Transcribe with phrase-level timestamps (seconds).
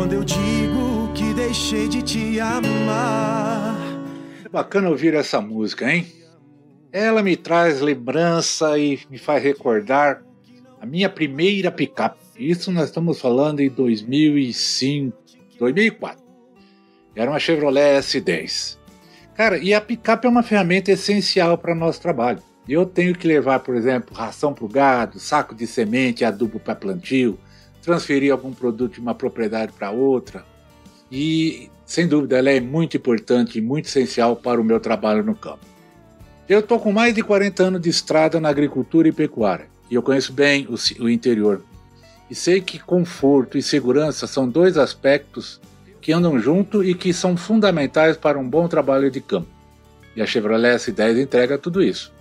[0.00, 3.76] quando eu digo que deixei de te amar.
[4.42, 6.06] É bacana ouvir essa música, hein?
[6.90, 10.22] Ela me traz lembrança e me faz recordar
[10.80, 12.18] a minha primeira picape.
[12.38, 15.14] Isso nós estamos falando em 2005,
[15.58, 16.24] 2004.
[17.14, 18.78] Era uma Chevrolet S10.
[19.34, 22.42] Cara, e a picape é uma ferramenta essencial para nosso trabalho.
[22.66, 26.74] Eu tenho que levar, por exemplo, ração para o gado, saco de semente, adubo para
[26.74, 27.38] plantio,
[27.82, 30.44] transferir algum produto de uma propriedade para outra.
[31.10, 35.34] E, sem dúvida, ela é muito importante e muito essencial para o meu trabalho no
[35.34, 35.64] campo.
[36.48, 40.02] Eu estou com mais de 40 anos de estrada na agricultura e pecuária e eu
[40.02, 41.62] conheço bem o, o interior.
[42.30, 45.60] E sei que conforto e segurança são dois aspectos
[46.00, 49.48] que andam junto e que são fundamentais para um bom trabalho de campo.
[50.14, 52.12] E a Chevrolet S10 entrega tudo isso.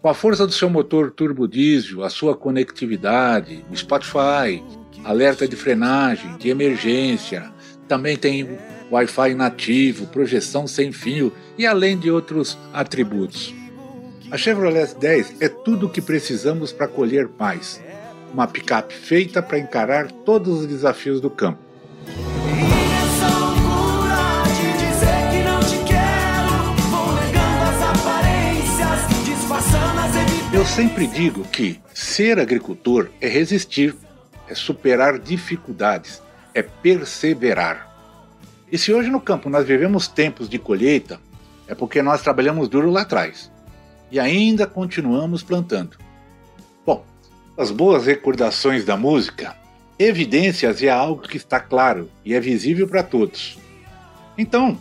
[0.00, 4.62] Com a força do seu motor turbo diesel, a sua conectividade, o Spotify,
[5.04, 7.50] alerta de frenagem, de emergência,
[7.88, 8.58] também tem
[8.90, 13.54] Wi-Fi nativo, projeção sem fio e além de outros atributos.
[14.30, 17.80] A Chevrolet 10 é tudo o que precisamos para colher mais.
[18.32, 21.58] Uma picape feita para encarar todos os desafios do campo.
[30.52, 33.94] Eu sempre digo que ser agricultor é resistir,
[34.52, 36.22] é superar dificuldades,
[36.52, 37.90] é perseverar.
[38.70, 41.18] E se hoje no campo nós vivemos tempos de colheita,
[41.66, 43.50] é porque nós trabalhamos duro lá atrás
[44.10, 45.96] e ainda continuamos plantando.
[46.84, 47.02] Bom,
[47.56, 49.56] as boas recordações da música,
[49.98, 53.58] evidências é algo que está claro e é visível para todos.
[54.36, 54.78] Então,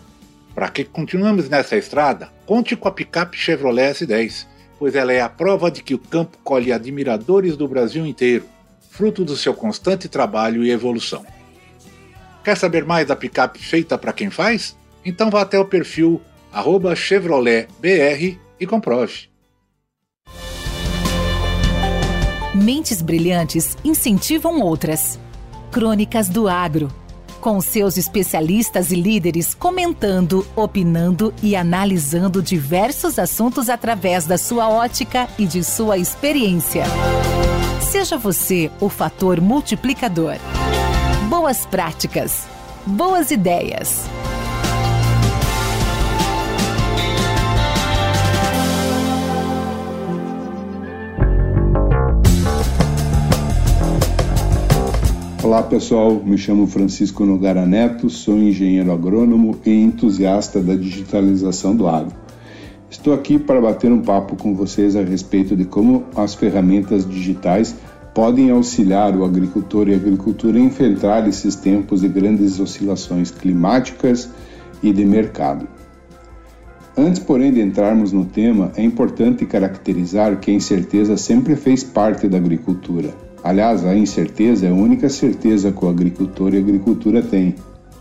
[0.54, 4.48] para que continuemos nessa estrada, conte com a picape Chevrolet S10,
[4.78, 8.44] pois ela é a prova de que o campo colhe admiradores do Brasil inteiro,
[8.92, 11.26] fruto do seu constante trabalho e evolução.
[12.44, 14.76] Quer saber mais da picape feita para quem faz?
[15.04, 16.22] Então vá até o perfil
[16.96, 19.32] ChevroletBR e comprove.
[22.54, 25.18] Mentes brilhantes incentivam outras.
[25.72, 26.92] Crônicas do Agro.
[27.40, 35.28] Com seus especialistas e líderes comentando, opinando e analisando diversos assuntos através da sua ótica
[35.40, 36.84] e de sua experiência.
[37.92, 40.36] Seja você o fator multiplicador.
[41.28, 42.48] Boas práticas.
[42.88, 44.06] Boas ideias.
[55.44, 61.90] Olá pessoal, me chamo Francisco Nogara Neto, sou engenheiro agrônomo e entusiasta da digitalização do
[61.90, 62.21] agro.
[62.92, 67.76] Estou aqui para bater um papo com vocês a respeito de como as ferramentas digitais
[68.14, 74.30] podem auxiliar o agricultor e a agricultura a enfrentar esses tempos de grandes oscilações climáticas
[74.84, 75.68] e de mercado.
[76.96, 82.28] Antes, porém, de entrarmos no tema, é importante caracterizar que a incerteza sempre fez parte
[82.28, 87.24] da agricultura Aliás, a incerteza é a única certeza que o agricultor e a agricultura
[87.24, 87.56] têm.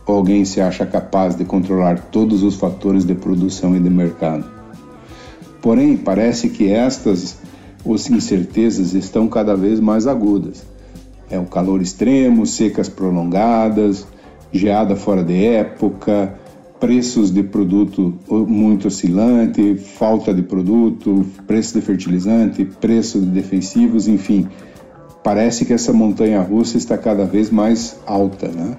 [0.06, 4.59] Ou alguém se acha capaz de controlar todos os fatores de produção e de mercado.
[5.60, 7.38] Porém, parece que estas
[8.10, 10.64] incertezas estão cada vez mais agudas.
[11.30, 14.06] É o calor extremo, secas prolongadas,
[14.52, 16.34] geada fora de época,
[16.78, 24.48] preços de produto muito oscilante, falta de produto, preço de fertilizante, preço de defensivos, enfim
[25.22, 28.76] parece que essa montanha russa está cada vez mais alta, né?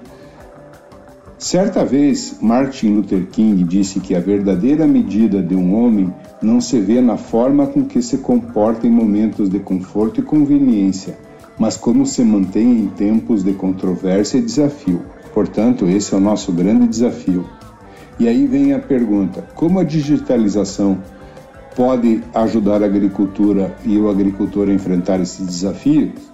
[1.42, 6.78] Certa vez, Martin Luther King disse que a verdadeira medida de um homem não se
[6.78, 11.18] vê na forma com que se comporta em momentos de conforto e conveniência,
[11.58, 15.02] mas como se mantém em tempos de controvérsia e desafio.
[15.34, 17.44] Portanto, esse é o nosso grande desafio.
[18.20, 20.98] E aí vem a pergunta: como a digitalização
[21.74, 26.31] pode ajudar a agricultura e o agricultor a enfrentar esses desafios?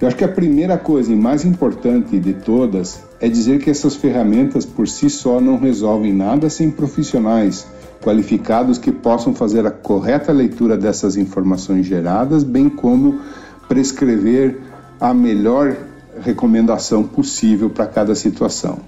[0.00, 3.94] Eu acho que a primeira coisa e mais importante de todas é dizer que essas
[3.94, 7.66] ferramentas por si só não resolvem nada sem profissionais
[8.02, 13.20] qualificados que possam fazer a correta leitura dessas informações geradas, bem como
[13.68, 14.60] prescrever
[15.00, 15.76] a melhor
[16.20, 18.80] recomendação possível para cada situação.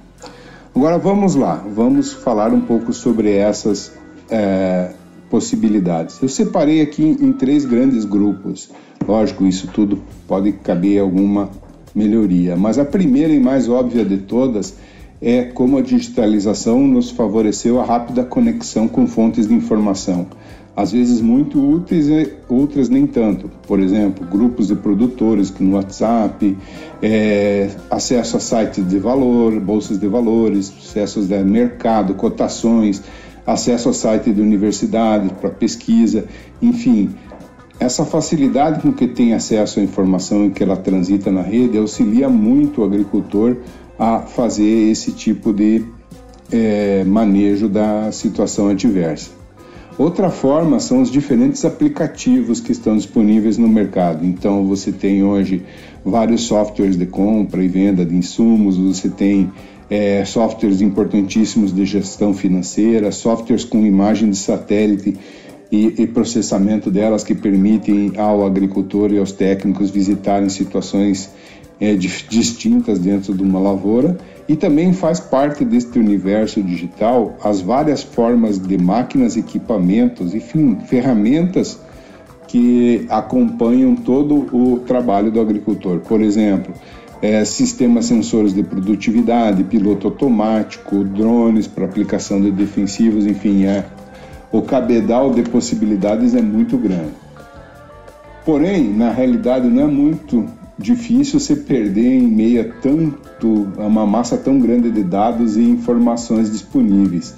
[0.74, 3.92] Agora vamos lá, vamos falar um pouco sobre essas
[4.28, 4.90] é,
[5.30, 6.20] possibilidades.
[6.22, 8.70] Eu separei aqui em três grandes grupos.
[9.06, 11.50] Lógico, isso tudo pode caber alguma
[11.94, 14.74] melhoria, mas a primeira e mais óbvia de todas
[15.20, 20.26] é como a digitalização nos favoreceu a rápida conexão com fontes de informação.
[20.76, 23.50] às vezes muito úteis e outras nem tanto.
[23.66, 26.54] Por exemplo, grupos de produtores que no WhatsApp,
[27.02, 33.02] é, acesso a sites de valor, bolsas de valores, acessos de mercado, cotações,
[33.46, 36.24] acesso a site de universidade para pesquisa,
[36.60, 37.14] enfim.
[37.78, 42.28] Essa facilidade com que tem acesso à informação e que ela transita na rede auxilia
[42.28, 43.58] muito o agricultor
[43.98, 45.84] a fazer esse tipo de
[46.50, 49.30] é, manejo da situação adversa.
[49.98, 54.26] Outra forma são os diferentes aplicativos que estão disponíveis no mercado.
[54.26, 55.62] Então, você tem hoje
[56.04, 59.50] vários softwares de compra e venda de insumos, você tem
[59.88, 65.16] é, softwares importantíssimos de gestão financeira, softwares com imagem de satélite
[65.70, 71.30] e, e, processamento delas que permitem ao agricultor e aos técnicos visitarem situações
[71.80, 74.16] é, distintas dentro de uma lavoura
[74.48, 81.78] e também faz parte deste universo digital as várias formas de máquinas, equipamentos, enfim, ferramentas
[82.46, 85.98] que acompanham todo o trabalho do agricultor.
[85.98, 86.72] Por exemplo,
[87.26, 93.84] é, sistemas sensores de produtividade, piloto automático, drones para aplicação de defensivos, enfim, é,
[94.52, 97.14] o cabedal de possibilidades é muito grande.
[98.44, 100.46] Porém, na realidade, não é muito
[100.78, 106.50] difícil se perder em meio a tanto, uma massa tão grande de dados e informações
[106.52, 107.34] disponíveis.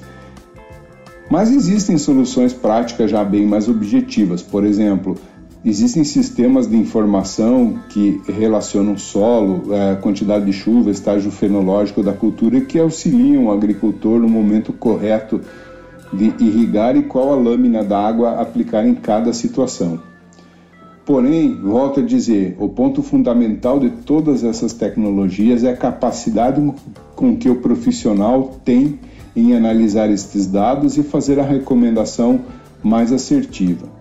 [1.31, 4.43] Mas existem soluções práticas já bem mais objetivas.
[4.43, 5.17] Por exemplo,
[5.65, 12.61] existem sistemas de informação que relacionam solo, é, quantidade de chuva, estágio fenológico da cultura
[12.61, 15.41] que auxiliam o agricultor no momento correto
[16.13, 20.01] de irrigar e qual a lâmina d'água aplicar em cada situação.
[21.05, 26.63] Porém, volto a dizer, o ponto fundamental de todas essas tecnologias é a capacidade
[27.17, 28.99] com que o profissional tem
[29.35, 32.41] em analisar estes dados e fazer a recomendação
[32.83, 33.98] mais assertiva.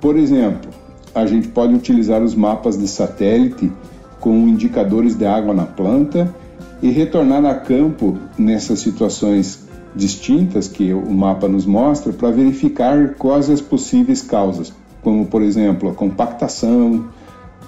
[0.00, 0.70] Por exemplo,
[1.14, 3.72] a gente pode utilizar os mapas de satélite
[4.20, 6.34] com indicadores de água na planta
[6.82, 13.50] e retornar a campo nessas situações distintas que o mapa nos mostra para verificar quais
[13.50, 14.72] as possíveis causas
[15.02, 17.08] como por exemplo a compactação,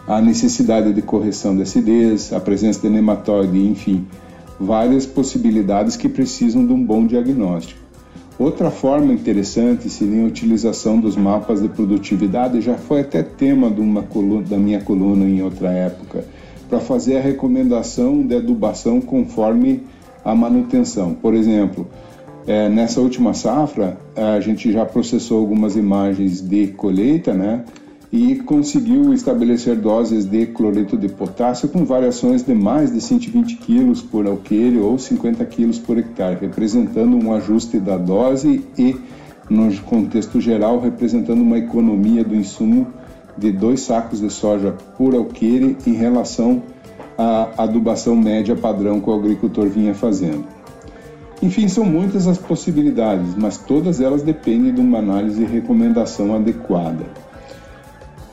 [0.07, 4.07] a necessidade de correção de acidez, a presença de nematóide, enfim,
[4.59, 7.81] várias possibilidades que precisam de um bom diagnóstico.
[8.41, 13.71] Outra forma interessante seria a utilização dos mapas de produtividade, já foi até tema
[14.01, 16.25] coluna, da minha coluna em outra época,
[16.67, 19.83] para fazer a recomendação de adubação conforme
[20.25, 21.13] a manutenção.
[21.13, 21.87] Por exemplo,
[22.47, 27.63] é, nessa última safra, a gente já processou algumas imagens de colheita, né?
[28.13, 34.03] E conseguiu estabelecer doses de cloreto de potássio com variações de mais de 120 kg
[34.11, 38.97] por alqueire ou 50 kg por hectare, representando um ajuste da dose e,
[39.49, 42.89] no contexto geral, representando uma economia do insumo
[43.39, 46.65] de dois sacos de soja por alqueire em relação
[47.17, 50.45] à adubação média padrão que o agricultor vinha fazendo.
[51.41, 57.30] Enfim, são muitas as possibilidades, mas todas elas dependem de uma análise e recomendação adequada.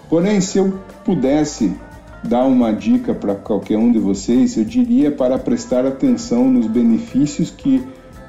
[0.09, 1.75] Porém, se eu pudesse
[2.24, 7.51] dar uma dica para qualquer um de vocês, eu diria para prestar atenção nos benefícios
[7.51, 7.83] que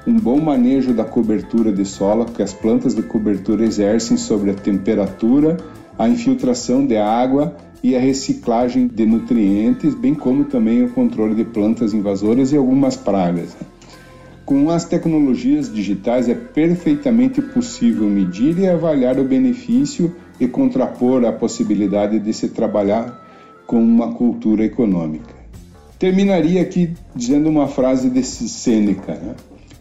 [0.07, 4.55] um bom manejo da cobertura de solo que as plantas de cobertura exercem sobre a
[4.55, 5.59] temperatura,
[5.99, 11.45] a infiltração de água e a reciclagem de nutrientes, bem como também o controle de
[11.45, 13.57] plantas invasoras e algumas pragas.
[14.45, 21.33] Com as tecnologias digitais é perfeitamente possível medir e avaliar o benefício e contrapor a
[21.33, 23.25] possibilidade de se trabalhar
[23.67, 25.37] com uma cultura econômica.
[25.99, 29.35] Terminaria aqui dizendo uma frase de Sêneca: né?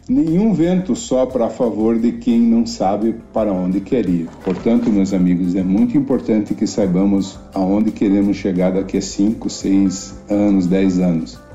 [0.08, 4.28] Nenhum vento sopra a favor de quem não sabe para onde quer ir.
[4.42, 10.14] Portanto, meus amigos, é muito importante que saibamos aonde queremos chegar daqui a 5, 6
[10.30, 11.48] anos, 10 anos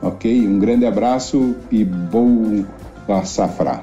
[0.00, 0.46] Ok?
[0.46, 2.64] Um grande abraço e bom
[3.24, 3.82] safra.